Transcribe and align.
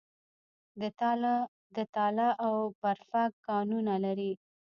د 1.75 1.79
تاله 1.95 2.27
او 2.45 2.55
برفک 2.81 3.31
کانونه 3.47 3.93
لري 4.05 4.31